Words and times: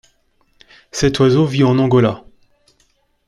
Cet 0.91 1.19
oiseau 1.19 1.45
vit 1.45 1.63
en 1.63 1.77
Angola. 1.77 2.23